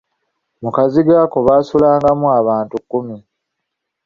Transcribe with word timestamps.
Mu 0.61 0.69
kazigo 0.75 1.13
ako 1.23 1.37
baasulangamu 1.47 2.25
abantu 2.39 2.75
kkumi. 2.81 3.17